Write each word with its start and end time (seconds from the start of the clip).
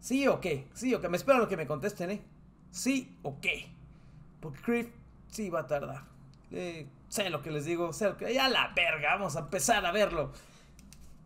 ¿Sí 0.00 0.26
o 0.26 0.40
qué? 0.40 0.68
¿Sí 0.74 0.94
o 0.94 1.00
qué? 1.00 1.08
Me 1.08 1.16
espero 1.16 1.38
lo 1.38 1.48
que 1.48 1.56
me 1.56 1.66
contesten, 1.66 2.10
¿eh? 2.10 2.22
¿Sí 2.70 3.18
o 3.22 3.40
qué? 3.40 3.70
Porque 4.40 4.60
Criff 4.60 4.88
sí 5.28 5.50
va 5.50 5.60
a 5.60 5.66
tardar. 5.66 6.04
Eh, 6.50 6.86
sé 7.08 7.30
lo 7.30 7.42
que 7.42 7.50
les 7.50 7.64
digo, 7.64 7.92
sé 7.92 8.06
lo 8.06 8.16
que... 8.16 8.32
Ya 8.32 8.48
la 8.48 8.72
verga, 8.74 9.14
vamos 9.14 9.36
a 9.36 9.40
empezar 9.40 9.84
a 9.86 9.92
verlo. 9.92 10.32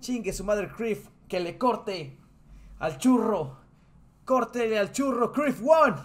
Chingue 0.01 0.33
su 0.33 0.45
madre 0.45 0.69
Criff, 0.69 1.09
que 1.29 1.41
le 1.41 1.57
corte 1.57 2.19
al 2.79 2.99
churro. 2.99 3.59
Córtele 4.25 4.79
al 4.79 4.93
churro, 4.93 5.33
Criff 5.33 5.61
One. 5.63 5.97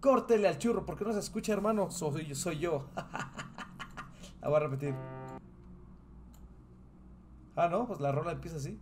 Córtele 0.00 0.48
al 0.48 0.58
churro, 0.58 0.84
porque 0.86 1.04
no 1.04 1.12
se 1.12 1.18
escucha, 1.20 1.52
hermano. 1.52 1.90
Soy, 1.90 2.34
soy 2.34 2.58
yo. 2.58 2.88
la 4.40 4.48
voy 4.48 4.56
a 4.56 4.60
repetir. 4.60 4.94
Ah, 7.62 7.68
no, 7.68 7.86
pues 7.86 8.00
la 8.00 8.10
rola 8.10 8.32
empieza 8.32 8.56
así. 8.56 8.80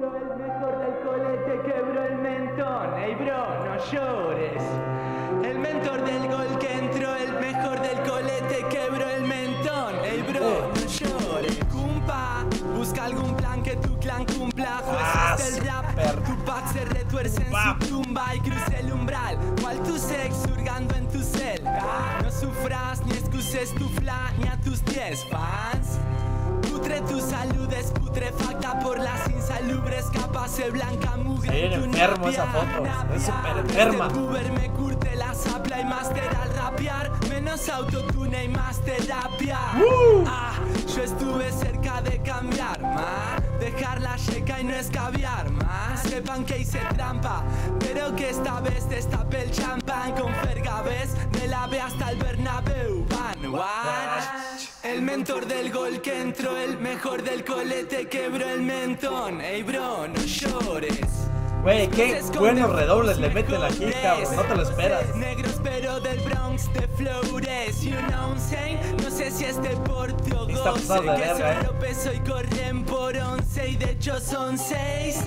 el 0.00 0.36
mejor 0.36 0.78
del 0.78 0.94
colete 1.06 1.62
quebró 1.64 2.04
el 2.04 2.18
mentón. 2.18 2.94
Ey, 2.98 3.14
bro, 3.14 3.64
no 3.64 3.76
llores. 3.90 4.62
El 5.42 5.58
mentor 5.58 6.04
del 6.04 6.28
gol 6.28 6.58
que 6.58 6.70
entró, 6.70 7.14
el 7.14 7.32
mejor 7.32 7.80
del 7.80 7.98
colete 8.02 8.66
quebró 8.68 9.08
el 9.08 9.22
mentón. 9.22 9.94
Ey, 10.04 10.20
bro, 10.20 10.68
no 10.68 10.86
llores. 10.86 11.58
Cumpa, 11.72 12.44
busca 12.76 13.06
algún 13.06 13.34
plan 13.36 13.62
que 13.62 13.76
tu 13.76 13.98
clan 14.00 14.26
cumpla. 14.26 14.82
Ah, 14.84 15.34
Jueces 15.34 15.54
del 15.56 15.64
rap, 15.64 15.86
tu 16.26 16.44
pack 16.44 16.66
se 16.74 16.84
retuerce 16.84 17.40
en 17.40 17.52
su 17.52 17.88
tumba 17.88 18.34
y 18.34 18.40
cruza 18.40 18.78
el 18.78 18.92
umbral. 18.92 19.38
Cual 19.62 19.82
tu 19.82 19.96
sex 19.96 20.36
surgando 20.46 20.94
en 20.94 21.08
tu 21.08 21.22
celda. 21.22 22.20
No 22.22 22.30
sufras 22.30 23.02
ni 23.06 23.19
excuses 23.40 23.74
tu 23.74 23.88
fla 23.88 24.32
ni 24.38 24.48
a 24.48 24.56
tus 24.60 24.84
10 24.84 25.24
fans. 25.30 25.98
Putre 26.62 27.00
tu 27.00 27.20
salud 27.20 27.72
es 27.72 27.86
putrefacta 27.86 28.78
por 28.80 28.98
las 28.98 29.28
insalubres 29.30 30.04
capas 30.12 30.58
de 30.58 30.70
blanca 30.70 31.16
mugre. 31.16 31.48
Se 31.48 31.56
viene 31.56 31.74
en 31.74 31.80
tu 31.80 31.86
enfermo 31.86 32.28
esa 32.28 32.46
foto, 32.46 32.86
es 33.14 33.22
súper 33.22 33.56
enferma. 33.58 34.08
Desde 35.40 35.58
puber 35.58 35.80
me 35.80 35.80
curte 35.80 35.80
la 35.80 35.80
sapla 35.80 35.80
y 35.80 35.84
master 35.84 36.36
al 36.36 36.54
rapear. 36.54 37.10
Menos 37.28 37.68
autotune 37.68 38.44
y 38.44 38.48
más 38.48 38.80
terapia. 38.84 39.58
Ah, 40.26 40.52
yo 40.94 41.02
estuve 41.02 41.52
cerca 41.52 42.02
de 42.02 42.20
cambiar, 42.22 42.80
ma. 42.82 43.36
Dejar 43.58 44.00
la 44.00 44.16
checa 44.16 44.60
y 44.60 44.64
no 44.64 44.74
escabiar, 44.74 45.50
ma. 45.50 45.96
Sepan 45.96 46.44
que 46.44 46.58
hice 46.58 46.80
trampa, 46.96 47.44
pero 47.78 48.14
que 48.14 48.30
esta 48.30 48.60
vez 48.60 48.88
destapé 48.88 49.42
el 49.42 49.50
champán 49.50 50.12
con 50.12 50.34
Fergabés. 50.34 51.14
Del 51.32 51.54
AVE 51.54 51.80
hasta 51.80 52.10
el 52.10 52.18
Bernabéu. 52.18 53.06
Pan, 53.06 53.46
watch. 53.46 54.68
El 54.82 55.02
mentor 55.02 55.46
del 55.46 55.70
gol 55.72 56.00
que 56.00 56.20
entró, 56.20 56.56
el 56.56 56.78
mejor 56.78 57.22
del 57.22 57.44
colete 57.44 58.08
quebró 58.08 58.48
el 58.48 58.62
mentón. 58.62 59.40
Ey, 59.40 59.62
bro, 59.62 60.08
no 60.08 60.20
llores. 60.22 61.30
Güey, 61.62 61.88
qué 61.88 62.22
buenos 62.38 62.70
redobles 62.72 63.18
le 63.18 63.28
meten 63.30 63.62
aquí, 63.62 63.90
cabrón. 64.02 64.36
No 64.36 64.42
te 64.42 64.56
lo 64.56 64.62
esperas. 64.62 65.14
Negros 65.14 65.60
pero 65.62 66.00
del 66.00 66.20
Bronx 66.20 66.72
de 66.72 66.88
Flores 66.96 67.84
I'm 67.84 68.38
saying? 68.38 68.78
No 69.02 69.10
sé 69.10 69.30
si 69.30 69.44
es 69.44 69.60
deporte 69.62 70.34
o 70.34 70.46
goce 70.46 70.80
Que 70.80 70.86
solo 70.86 71.78
peso 71.78 72.12
y 72.12 72.20
corren 72.20 72.84
por 72.84 73.16
once 73.16 73.68
Y 73.68 73.76
de 73.76 73.92
hecho 73.92 74.20
son 74.20 74.58
seis 74.58 75.20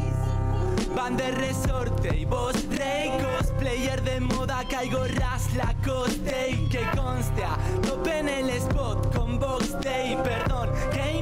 Van 0.95 1.17
de 1.17 1.31
resorte 1.31 2.15
y 2.15 2.25
vos 2.25 2.53
rey 2.77 3.11
Cosplayer 3.39 4.01
de 4.03 4.19
moda 4.19 4.63
caigo 4.69 5.03
ras 5.15 5.53
la 5.55 5.73
coste 5.83 6.51
Y 6.51 6.69
que 6.69 6.81
conste 6.95 7.43
a 7.43 7.57
tope 7.81 8.19
en 8.19 8.29
el 8.29 8.49
spot 8.51 9.15
con 9.15 9.39
Box 9.39 9.79
Day 9.81 10.17
Perdón, 10.23 10.69
¿qué 10.93 11.17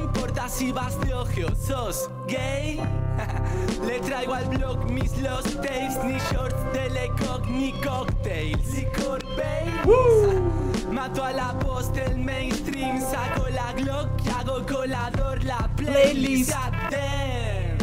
si 0.48 0.72
vas 0.72 0.98
de 1.00 1.14
ojos? 1.14 1.58
¿Sos 1.66 2.10
gay? 2.26 2.80
Le 3.86 4.00
traigo 4.00 4.34
al 4.34 4.46
blog 4.46 4.90
mis 4.90 5.16
los 5.18 5.44
tapes 5.44 6.02
Ni 6.04 6.18
shorts 6.30 6.72
de 6.72 6.90
Lecoq 6.90 7.46
ni 7.48 7.72
cocktails 7.72 8.74
Licor 8.74 9.22
Bay 9.36 9.70
Mato 10.90 11.24
a 11.24 11.32
la 11.32 11.58
post 11.58 11.96
el 11.96 12.18
mainstream 12.18 13.00
Saco 13.00 13.48
la 13.48 13.72
Glock 13.72 14.08
y 14.24 14.28
hago 14.30 14.64
colador 14.66 15.42
la 15.44 15.70
playlist. 15.76 16.54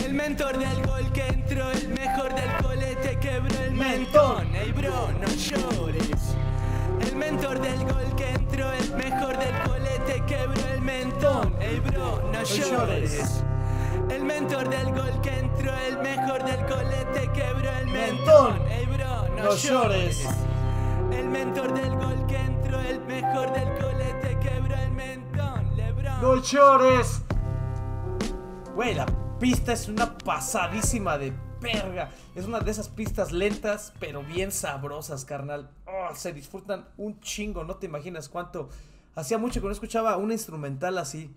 El 0.06 0.14
mentor 0.14 0.58
del 0.58 0.86
gol 0.86 1.12
que 1.14 1.28
entró 1.28 1.72
El 1.72 1.90
mejor 1.90 2.34
del 2.34 2.52
colete 2.64 3.18
quebró 3.20 3.60
el 3.64 3.72
mentón 3.74 4.56
Ey 4.56 4.72
bro, 4.72 5.12
no 5.20 5.28
llores 5.28 5.99
llores. 12.58 13.44
El 14.10 14.24
mentor 14.24 14.70
del 14.70 14.92
gol 14.94 15.22
que 15.22 15.40
entró, 15.40 15.74
el 15.78 15.98
mejor 16.00 16.44
del 16.44 16.66
colete 16.66 17.32
quebró 17.34 17.70
el 17.72 17.88
mentón. 17.88 18.62
Ey 18.70 18.86
bro, 18.86 19.30
no, 19.30 19.44
No 19.44 19.56
llores. 19.56 20.28
El 21.12 21.30
mentor 21.30 21.74
del 21.74 21.96
gol 21.96 22.26
que 22.28 22.38
entró, 22.38 22.80
el 22.80 23.00
mejor 23.02 23.52
del 23.54 23.78
colete 23.80 24.40
quebró 24.42 24.76
el 24.76 24.92
mentón. 24.92 25.76
Lebron. 25.76 26.22
¡No 26.22 26.42
llores! 26.42 27.22
Güey, 28.76 28.96
la 28.96 29.06
pista 29.40 29.74
es 29.74 29.88
una 29.88 30.18
pasadísima 30.18 31.18
de 31.18 31.34
verga. 31.60 32.10
Es 32.36 32.46
una 32.46 32.60
de 32.60 32.72
esas 32.72 32.90
pistas 32.90 33.32
lentas, 33.32 33.94
pero 34.00 34.24
bien 34.24 34.52
sabrosas, 34.52 35.26
carnal. 35.26 35.70
Oh, 35.86 36.16
se 36.16 36.32
disfrutan 36.34 36.88
un 36.98 37.20
chingo, 37.20 37.64
no 37.64 37.76
te 37.76 37.88
imaginas 37.88 38.30
cuánto. 38.30 38.70
Hacía 39.16 39.38
mucho 39.38 39.60
que 39.60 39.68
no 39.68 39.74
escuchaba 39.74 40.16
una 40.18 40.34
instrumental 40.34 40.98
así. 40.98 41.34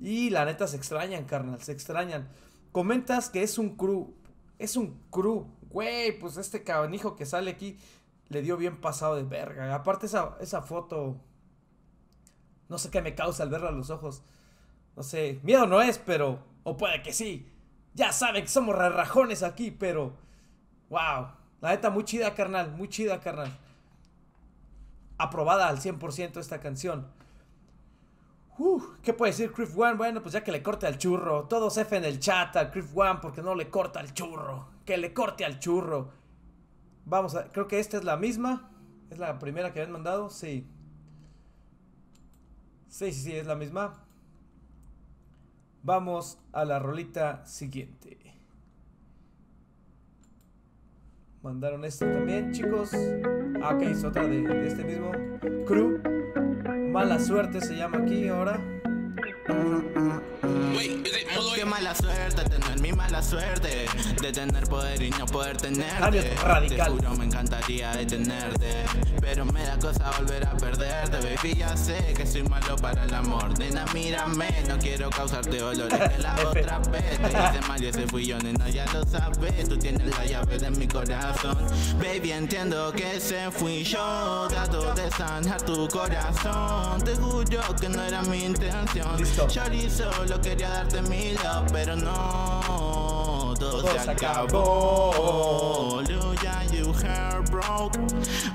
Y 0.00 0.30
la 0.30 0.44
neta 0.44 0.66
se 0.66 0.76
extrañan, 0.76 1.24
carnal, 1.24 1.60
se 1.60 1.72
extrañan. 1.72 2.28
Comentas 2.72 3.30
que 3.30 3.42
es 3.42 3.58
un 3.58 3.76
crew. 3.76 4.14
Es 4.58 4.76
un 4.76 5.00
crew. 5.10 5.46
Güey, 5.70 6.18
pues 6.18 6.36
este 6.36 6.62
cabanijo 6.62 7.16
que 7.16 7.26
sale 7.26 7.50
aquí 7.50 7.78
le 8.28 8.42
dio 8.42 8.56
bien 8.56 8.80
pasado 8.80 9.16
de 9.16 9.24
verga. 9.24 9.74
Aparte 9.74 10.06
esa, 10.06 10.36
esa 10.40 10.62
foto... 10.62 11.16
No 12.68 12.76
sé 12.76 12.90
qué 12.90 13.00
me 13.00 13.14
causa 13.14 13.42
al 13.42 13.48
verla 13.48 13.70
a 13.70 13.72
los 13.72 13.90
ojos. 13.90 14.22
No 14.94 15.02
sé, 15.02 15.40
miedo 15.42 15.66
no 15.66 15.80
es, 15.80 15.98
pero... 15.98 16.38
O 16.64 16.76
puede 16.76 17.02
que 17.02 17.12
sí. 17.12 17.50
Ya 17.94 18.12
saben 18.12 18.42
que 18.42 18.48
somos 18.48 18.76
rajones 18.76 19.42
aquí, 19.42 19.70
pero... 19.70 20.12
Wow. 20.90 21.28
La 21.60 21.70
neta, 21.70 21.90
muy 21.90 22.04
chida, 22.04 22.34
carnal. 22.34 22.72
Muy 22.72 22.88
chida, 22.88 23.20
carnal. 23.20 23.56
Aprobada 25.16 25.68
al 25.68 25.78
100% 25.78 26.38
esta 26.38 26.60
canción. 26.60 27.10
¿Qué 29.02 29.12
puede 29.12 29.32
decir 29.32 29.52
Criff 29.52 29.78
One? 29.78 29.94
Bueno, 29.94 30.20
pues 30.20 30.32
ya 30.32 30.42
que 30.42 30.50
le 30.50 30.62
corte 30.62 30.86
al 30.86 30.98
churro. 30.98 31.44
Todos 31.44 31.76
F 31.76 31.96
en 31.96 32.04
el 32.04 32.18
chat 32.18 32.56
al 32.56 32.70
Criff 32.70 32.90
One 32.94 33.20
porque 33.22 33.40
no 33.40 33.54
le 33.54 33.70
corta 33.70 34.00
al 34.00 34.12
churro. 34.12 34.68
Que 34.84 34.96
le 34.96 35.14
corte 35.14 35.44
al 35.44 35.60
churro. 35.60 36.10
Vamos 37.04 37.36
a... 37.36 37.44
Creo 37.52 37.68
que 37.68 37.78
esta 37.78 37.96
es 37.96 38.04
la 38.04 38.16
misma. 38.16 38.70
¿Es 39.10 39.18
la 39.18 39.38
primera 39.38 39.72
que 39.72 39.80
habían 39.80 39.92
mandado? 39.92 40.28
Sí. 40.28 40.66
Sí, 42.88 43.12
sí, 43.12 43.22
sí, 43.22 43.36
es 43.36 43.46
la 43.46 43.54
misma. 43.54 44.04
Vamos 45.82 46.38
a 46.52 46.64
la 46.64 46.80
rolita 46.80 47.46
siguiente. 47.46 48.18
Mandaron 51.42 51.84
esto 51.84 52.04
también, 52.04 52.52
chicos. 52.52 52.90
Ah, 53.62 53.74
ok, 53.74 53.82
es 53.82 54.02
otra 54.04 54.26
de, 54.26 54.42
de 54.42 54.66
este 54.66 54.84
mismo 54.84 55.12
crew. 55.66 55.97
Mala 56.98 57.20
suerte 57.20 57.60
se 57.60 57.76
llama 57.76 57.98
aquí 57.98 58.26
ahora. 58.26 58.77
Qué 61.54 61.64
mala 61.64 61.94
suerte 61.94 62.44
tener 62.44 62.80
mi 62.80 62.92
mala 62.92 63.22
suerte 63.22 63.86
De 64.20 64.30
tener 64.30 64.62
poder 64.64 65.02
y 65.02 65.10
no 65.10 65.26
poder 65.26 65.56
tenerte. 65.56 66.20
Te 66.68 66.84
juro 66.84 67.14
me 67.16 67.24
encantaría 67.24 67.90
detenerte 67.92 68.84
Pero 69.20 69.46
me 69.46 69.64
da 69.64 69.78
cosa 69.78 70.10
volver 70.18 70.46
a 70.46 70.56
perderte 70.56 71.16
Baby. 71.16 71.56
Ya 71.56 71.76
sé 71.76 72.14
que 72.14 72.26
soy 72.26 72.42
malo 72.42 72.76
para 72.76 73.04
el 73.04 73.14
amor. 73.14 73.58
Nena 73.58 73.86
mírame, 73.94 74.50
no 74.68 74.78
quiero 74.78 75.08
causarte 75.08 75.56
dolores 75.56 75.98
Que 75.98 76.18
la 76.18 76.34
otra 76.46 76.78
vez 76.90 77.18
te 77.18 77.28
hice 77.28 77.60
mal 77.66 77.82
y 77.82 77.86
ese 77.86 78.06
fui 78.06 78.26
yo 78.26 78.38
Nena 78.38 78.68
ya 78.68 78.84
lo 78.92 79.04
sabes, 79.04 79.68
tú 79.68 79.78
tienes 79.78 80.06
la 80.16 80.26
llave 80.26 80.58
de 80.58 80.70
mi 80.70 80.86
corazón. 80.86 81.56
Baby 81.98 82.32
entiendo 82.32 82.92
que 82.92 83.16
ese 83.16 83.50
fui 83.50 83.82
yo 83.82 84.46
Trato 84.50 84.94
de 84.94 85.10
sanar 85.10 85.62
tu 85.62 85.88
corazón. 85.88 87.02
Te 87.02 87.16
juro 87.16 87.74
que 87.80 87.88
no 87.88 88.02
era 88.02 88.22
mi 88.22 88.44
intención 88.44 89.16
Shorty 89.46 89.88
solo 89.88 90.40
quería 90.40 90.68
darte 90.68 91.00
mi 91.02 91.32
love, 91.34 91.70
pero 91.72 91.94
no, 91.94 93.37
todo, 93.58 93.82
Todo 93.82 93.98
se 93.98 94.10
acabó. 94.10 96.02
Luya, 96.08 96.64
you 96.72 96.92
heart 96.92 97.50
broke. 97.50 97.98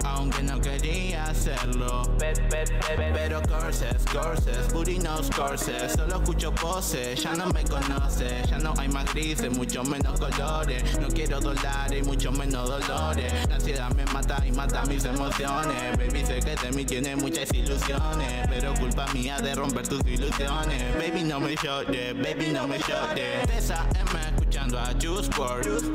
Aunque 0.06 0.44
no 0.44 0.60
quería 0.60 1.26
hacerlo. 1.26 2.04
Pero 2.18 3.42
courses, 3.44 4.06
courses, 4.12 4.74
booty 4.74 4.98
knows 5.00 5.30
courses. 5.30 5.94
Solo 5.94 6.18
escucho 6.18 6.52
voces, 6.52 7.22
ya 7.22 7.34
no 7.34 7.48
me 7.48 7.64
conoce. 7.64 8.44
Ya 8.48 8.58
no 8.60 8.74
hay 8.78 8.88
más 8.88 9.12
grises, 9.14 9.52
mucho 9.52 9.84
menos 9.84 10.20
colores. 10.20 10.98
No 11.00 11.08
quiero 11.08 11.40
dólares, 11.40 12.06
mucho 12.06 12.32
menos 12.32 12.70
dolores. 12.70 13.34
La 13.50 13.56
ansiedad 13.56 13.92
me 13.96 14.06
mata 14.06 14.44
y 14.46 14.52
mata 14.52 14.86
mis 14.86 15.04
emociones. 15.06 15.98
Baby, 15.98 16.26
sé 16.26 16.40
que 16.40 16.56
de 16.56 16.72
mí 16.72 16.86
tiene 16.86 17.16
muchas 17.16 17.52
ilusiones. 17.54 18.48
Pero 18.50 18.74
culpa 18.76 19.06
mía 19.14 19.38
de 19.40 19.56
romper 19.56 19.88
tus 19.88 20.02
ilusiones. 20.06 20.96
Baby, 20.98 21.24
no 21.24 21.40
me 21.40 21.56
llores, 21.56 22.16
baby, 22.16 22.52
no 22.54 22.68
me 22.68 22.78
llores. 22.80 23.50
Esa 23.58 23.86
M 24.00 24.20
escuchando 24.36 24.80
a 24.80 24.93
Juice 25.02 25.30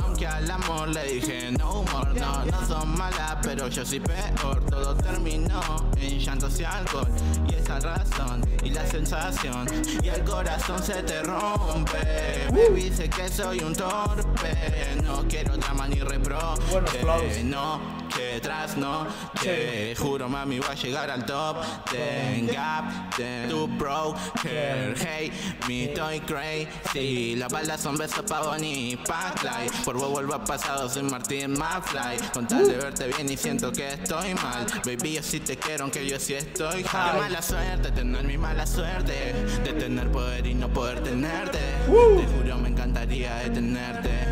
Aunque 0.04 0.26
al 0.26 0.50
amor 0.50 0.88
le 0.88 1.04
dije 1.04 1.52
no 1.52 1.82
more, 1.92 2.18
no, 2.18 2.44
no 2.44 2.66
son 2.66 2.96
malas, 2.96 3.38
pero 3.42 3.68
yo 3.68 3.84
soy 3.84 4.00
peor. 4.00 4.64
Todo 4.70 4.94
terminó 4.96 5.60
en 5.96 6.18
llantos 6.18 6.58
y 6.60 6.64
alcohol. 6.64 7.08
Y 7.48 7.54
esa 7.54 7.80
razón 7.80 8.42
y 8.64 8.70
la 8.70 8.86
sensación. 8.86 9.66
Y 10.02 10.08
el 10.08 10.24
corazón 10.24 10.82
se 10.82 11.02
te 11.02 11.22
rompe. 11.22 12.48
Baby, 12.52 12.90
sé 12.94 13.08
que 13.08 13.28
soy 13.28 13.60
un 13.60 13.74
torpe. 13.74 14.54
No 15.02 15.24
quiero 15.28 15.56
drama 15.56 15.88
ni 15.88 16.00
reproche. 16.00 17.44
No, 17.44 17.80
que 18.08 18.40
tras 18.40 18.76
no. 18.76 19.06
Te 19.40 19.94
juro, 19.96 20.28
mami, 20.28 20.58
voy 20.58 20.68
a 20.70 20.74
llegar 20.74 21.10
al 21.10 21.24
top. 21.24 21.58
Ten 21.90 22.46
gap, 22.46 23.14
ten 23.16 23.48
tu 23.48 23.66
broker. 23.66 24.94
Hey, 24.98 25.32
me 25.66 25.84
estoy 25.84 26.20
crazy. 26.20 27.36
Las 27.36 27.52
balas 27.52 27.80
son 27.80 27.96
besos 27.96 28.24
pa' 28.28 28.40
Bonnie, 28.40 28.96
pa' 28.96 29.32
Clyde. 29.32 29.70
Por 29.84 29.96
vos 29.96 30.10
vuelvo 30.10 30.34
a 30.34 30.44
pasado, 30.44 30.88
soy 30.88 31.02
Martín 31.02 31.52
McFly. 31.52 32.18
Con 32.32 32.46
tal 32.46 32.66
de 32.66 32.76
verte 32.76 33.06
bien 33.08 33.30
y 33.30 33.36
siento 33.36 33.72
que 33.72 33.92
estoy 33.94 34.34
mal. 34.34 34.66
Baby, 34.84 35.14
yo 35.14 35.22
sí 35.22 35.40
te 35.40 35.56
quiero, 35.56 35.84
aunque 35.84 36.06
yo 36.06 36.18
sí 36.18 36.34
estoy 36.34 36.84
high. 36.84 37.12
Qué 37.12 37.18
mala 37.18 37.42
suerte, 37.42 37.90
tener 37.92 38.24
mi 38.24 38.38
mala 38.38 38.66
suerte. 38.66 39.34
De 39.64 39.72
tener 39.72 40.10
poder 40.10 40.46
y 40.46 40.54
no 40.54 40.68
poder 40.68 41.02
tenerte. 41.02 41.58
Te 41.58 42.26
juro, 42.26 42.58
me 42.58 42.68
encantaría 42.68 43.36
detenerte. 43.36 44.27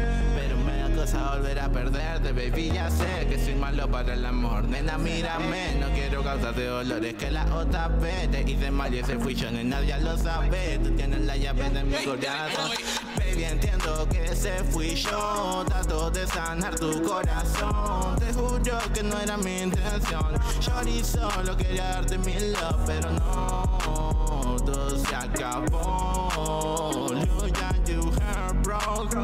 Cosa 1.06 1.36
volver 1.36 1.56
a 1.60 1.68
perderte, 1.68 2.32
baby. 2.32 2.72
Ya 2.72 2.90
sé 2.90 3.28
que 3.28 3.38
soy 3.38 3.54
malo 3.54 3.88
para 3.88 4.14
el 4.14 4.26
amor. 4.26 4.64
Nena, 4.64 4.98
mírame, 4.98 5.76
no 5.78 5.86
quiero 5.90 6.20
causarte 6.24 6.64
dolores. 6.64 7.14
Que 7.14 7.30
la 7.30 7.44
otra 7.54 7.86
vez 7.86 8.28
te 8.32 8.42
hice 8.42 8.72
mal 8.72 8.92
y 8.92 8.98
ese 8.98 9.16
fui 9.16 9.32
yo, 9.36 9.48
nena, 9.52 9.80
ya 9.82 9.98
lo 9.98 10.18
sabes. 10.18 10.82
Tú 10.82 10.90
tienes 10.96 11.20
la 11.20 11.36
llave 11.36 11.70
de 11.70 11.84
mi 11.84 11.94
corazón. 12.04 12.72
Baby, 13.18 13.44
entiendo 13.44 14.08
que 14.10 14.24
ese 14.24 14.64
fui 14.64 14.96
yo. 14.96 15.64
Trato 15.68 16.10
de 16.10 16.26
sanar 16.26 16.74
tu 16.74 17.00
corazón. 17.04 18.16
Te 18.18 18.32
juro 18.32 18.78
que 18.92 19.04
no 19.04 19.20
era 19.20 19.36
mi 19.36 19.58
intención. 19.62 20.34
Yo 20.60 21.04
solo 21.04 21.56
quería 21.56 21.84
darte 21.84 22.18
mi 22.18 22.34
love, 22.34 22.82
pero 22.84 23.12
no. 23.12 24.56
Todo 24.66 24.98
se 24.98 25.14
acabó. 25.14 27.06
You 27.14 27.48
got 27.52 27.88
your 27.88 28.12
heart 28.20 28.60
broke. 28.64 29.14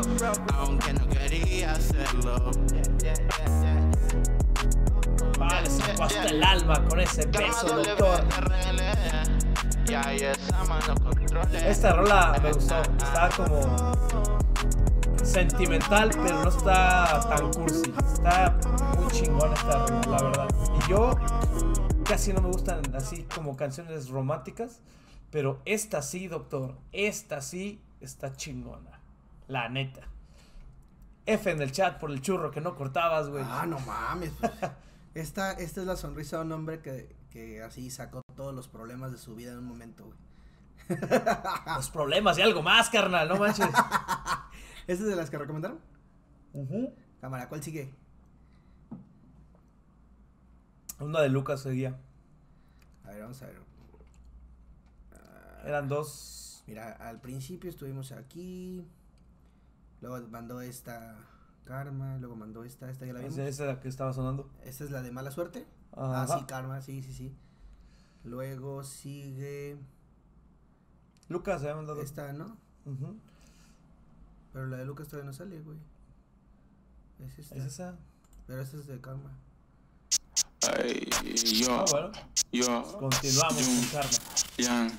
Aunque 0.55 0.93
no. 0.93 1.02
Vale, 5.39 5.71
se 5.71 5.93
me 5.93 6.05
hasta 6.05 6.25
el 6.25 6.43
alma 6.43 6.85
con 6.85 7.01
ese 7.01 7.27
beso, 7.27 7.83
doctor. 7.83 8.25
Controle. 11.03 11.71
Esta 11.71 11.93
rola 11.93 12.39
me 12.43 12.53
gustó. 12.53 12.81
Está 12.83 13.29
como 13.37 13.93
sentimental, 15.23 16.11
pero 16.11 16.43
no 16.43 16.49
está 16.49 17.21
tan 17.29 17.53
cursi. 17.53 17.93
Está 18.13 18.59
muy 18.99 19.13
chingona 19.13 19.55
esta 19.55 19.87
rola, 19.87 20.07
la 20.07 20.23
verdad. 20.23 20.49
Y 20.77 20.91
yo 20.91 21.17
casi 22.05 22.33
no 22.33 22.41
me 22.41 22.49
gustan 22.49 22.83
así 22.95 23.27
como 23.35 23.57
canciones 23.57 24.09
románticas, 24.09 24.81
pero 25.31 25.61
esta 25.65 26.03
sí, 26.03 26.29
doctor. 26.29 26.75
Esta 26.93 27.41
sí 27.41 27.81
está 28.01 28.35
chingona. 28.35 29.01
La 29.49 29.69
neta. 29.69 30.12
F 31.27 31.51
en 31.51 31.63
el 31.63 31.73
chat 31.73 31.99
por 31.99 32.11
el 32.11 32.21
churro 32.21 32.51
que 32.51 32.61
no 32.61 32.75
cortabas, 32.75 33.29
güey. 33.29 33.45
Ah, 33.47 33.67
no 33.67 33.79
mames. 33.81 34.33
pues. 34.39 34.53
esta, 35.15 35.53
esta 35.53 35.81
es 35.81 35.87
la 35.87 35.97
sonrisa 35.97 36.39
de 36.39 36.45
un 36.45 36.53
hombre 36.53 36.81
que, 36.81 37.15
que 37.31 37.63
así 37.63 37.91
sacó 37.91 38.23
todos 38.35 38.55
los 38.55 38.69
problemas 38.69 39.13
de 39.13 39.19
su 39.19 39.35
vida 39.35 39.53
en 39.53 39.59
un 39.59 39.67
momento, 39.67 40.05
güey. 40.05 40.19
Los 41.77 41.91
problemas 41.91 42.37
y 42.39 42.43
algo 42.43 42.63
más, 42.63 42.91
carnal, 42.91 43.29
no 43.29 43.37
manches. 43.37 43.67
¿Esta 44.87 45.05
es 45.05 45.05
de 45.05 45.15
las 45.15 45.31
que 45.31 45.39
recomendaron? 45.39 45.79
Ujú. 46.53 46.93
Cámara, 47.21 47.49
¿cuál 47.49 47.63
sigue? 47.63 47.95
Una 50.99 51.21
de 51.21 51.29
Lucas 51.29 51.61
seguía. 51.61 51.97
A 53.05 53.11
ver, 53.11 53.23
vamos 53.23 53.41
a 53.43 53.47
ver. 53.47 53.63
Eran 55.65 55.89
dos. 55.89 56.65
Mira, 56.67 56.93
al 56.93 57.21
principio 57.21 57.71
estuvimos 57.71 58.13
aquí. 58.13 58.85
Luego 60.03 60.29
mandó 60.29 60.61
esta 60.61 61.17
Karma. 61.65 62.19
Luego 62.19 62.37
mandó 62.37 62.65
esta. 62.65 62.91
Esta 62.91 63.07
ya 63.07 63.15
la 63.15 63.21
vimos. 63.21 63.35
Esa 63.39 63.49
esa 63.49 63.65
la 63.65 63.81
que 63.81 63.89
estaba 63.89 64.13
sonando. 64.13 64.51
Esta 64.65 64.85
es 64.85 64.91
la 64.91 65.01
de 65.03 65.11
mala 65.13 65.31
suerte. 65.31 65.67
Ah, 65.93 66.23
Ajá. 66.25 66.39
sí, 66.39 66.45
Karma, 66.47 66.83
sí, 66.83 67.03
sí, 67.03 67.13
sí. 67.15 67.35
Luego 68.25 68.85
sigue 68.85 69.79
Lucas 71.29 71.61
se 71.61 71.67
había 71.69 71.77
mandado. 71.77 72.01
esta, 72.03 72.33
¿no? 72.33 72.57
Ujú. 72.85 73.17
Pero 74.53 74.67
la 74.67 74.77
de 74.77 74.85
Lucas 74.85 75.09
todavía 75.09 75.31
no 75.31 75.33
sale, 75.33 75.61
güey. 75.61 75.79
Es 77.21 77.39
esta. 77.39 77.55
Es 77.57 77.65
esa. 77.65 77.97
Pero 78.47 78.61
esta 78.61 78.77
es 78.77 78.87
de 78.87 79.01
Karma. 79.01 79.31
Ay, 80.79 81.09
yo, 81.65 81.75
Ah, 81.81 81.85
bueno. 81.91 82.13
yo, 82.53 82.99
Continuamos 82.99 83.63
con 83.67 83.87
Karma. 83.93 84.11
Young, 84.59 84.93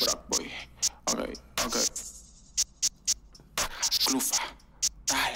Black 0.00 0.28
Boy. 0.28 0.50
Ok, 1.06 1.38
ok. 1.66 1.76
Clufa, 4.08 4.40
tal, 5.04 5.34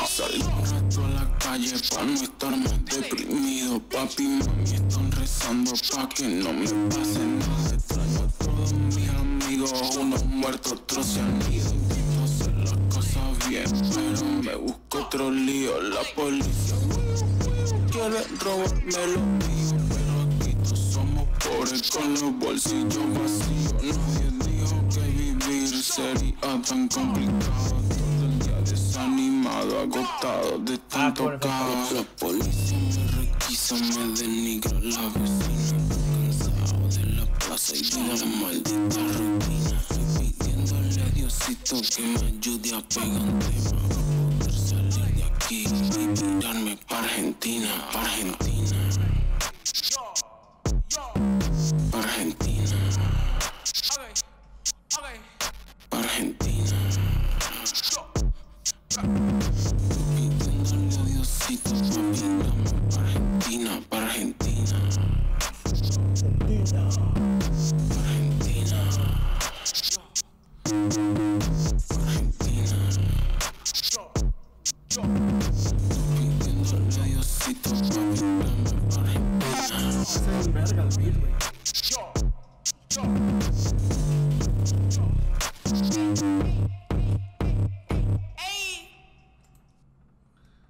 Salí 0.08 0.42
un 0.42 0.64
rato 0.64 1.04
a 1.04 1.08
la 1.10 1.38
calle 1.40 1.76
pa' 1.90 2.04
no 2.04 2.14
estar 2.14 2.56
más 2.56 2.86
deprimido. 2.86 3.82
Papi 3.82 4.24
mami 4.24 4.64
están 4.64 5.12
rezando 5.12 5.74
pa' 5.94 6.08
que 6.08 6.24
no 6.24 6.54
me 6.54 6.68
pase 6.88 7.20
nada. 7.20 7.76
Extraño 7.76 8.20
a 8.22 8.28
todos 8.46 8.72
mis 8.72 9.10
amigos, 9.10 9.74
unos 9.98 10.24
muertos, 10.24 10.72
otros 10.72 11.06
se 11.06 11.20
han 11.20 11.42
ido. 11.52 11.70
Intento 11.74 12.24
hacer 12.24 12.54
las 12.60 12.96
cosas 12.96 13.50
bien, 13.50 13.70
pero 13.94 14.26
me 14.42 14.56
busco 14.56 15.00
otro 15.00 15.30
lío. 15.32 15.82
La 15.82 16.04
policía 16.16 16.78
quiere 17.92 18.24
robarme 18.40 19.08
lo 19.08 19.20
mío, 19.20 19.76
pobres 21.52 21.90
con 21.90 22.14
los 22.14 22.40
bolsillos 22.40 23.20
vacíos. 23.20 23.74
Nadie 23.82 24.32
dijo 24.46 24.78
que 24.94 25.02
vivir 25.02 25.84
sería 25.84 26.62
tan 26.68 26.88
complicado. 26.88 27.76
Todo 27.90 28.26
el 28.26 28.40
día 28.40 28.62
desanimado, 28.66 29.80
agotado 29.80 30.60
de 30.60 30.78
tanto 30.78 31.24
por 31.24 31.34
ejemplo. 31.34 31.50
caos. 31.50 31.92
La 31.94 32.04
policía 32.20 32.78
me 32.78 33.08
requisa, 33.24 33.76
me 33.76 34.14
denigra 34.18 34.72
la 34.80 35.06
vecina. 35.10 35.78
Cansado 36.14 36.88
de 36.90 37.06
la 37.18 37.26
plaza 37.40 37.76
y 37.76 37.90
de 37.90 38.18
la 38.18 38.26
maldita 38.26 39.02
rutina. 39.18 39.78
Pidiéndole 40.20 41.02
a 41.02 41.10
Diosito 41.16 41.82
que 41.96 42.02
me 42.02 42.28
ayude 42.38 42.76
a 42.76 42.82
pegar 42.82 43.22
un 43.22 43.40
tema. 43.40 43.82
para 43.82 44.40
poder 44.40 44.54
salir 44.54 45.16
de 45.16 45.24
aquí 45.24 45.64
y 45.64 46.14
tirarme 46.14 46.78
pa' 46.88 47.00
Argentina, 47.00 47.70
pa' 47.92 48.02
Argentina. 48.02 48.52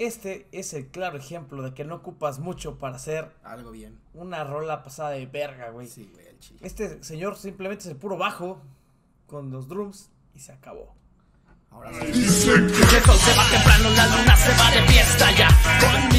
Este 0.02 0.48
es 0.52 0.74
el 0.74 0.88
claro 0.88 1.18
ejemplo 1.20 1.62
de 1.62 1.76
que 1.76 1.86
no 1.86 1.94
ocupas 1.96 2.40
mucho 2.40 2.80
para 2.80 2.96
hacer 2.96 3.32
Algo 3.44 3.70
bien. 3.70 4.00
una 4.16 4.44
rola 4.44 4.84
pasada 4.84 5.12
de 5.12 5.28
verga, 5.28 5.70
güey. 5.70 5.86
Sí, 5.86 6.10
güey, 6.12 6.26
el 6.28 6.40
chile. 6.40 6.60
Este 6.64 7.04
señor 7.04 7.38
simplemente 7.38 7.84
es 7.84 7.92
el 7.92 7.98
puro 7.98 8.18
bajo 8.18 8.60
con 9.28 9.52
los 9.52 9.68
drums 9.68 10.10
y 10.34 10.40
se 10.40 10.54
acabó. 10.54 10.96
Ahora 11.70 11.92
sí. 11.94 12.00
El 12.08 12.16
sol 12.30 12.70
se 12.72 13.38
va 13.38 13.50
temprano, 13.52 13.90
la 13.92 14.08
luna 14.08 14.36
se 14.36 14.50
va 14.58 14.72
de 14.72 14.88
fiesta 14.88 15.32
ya. 15.38 15.48
Con 15.80 16.11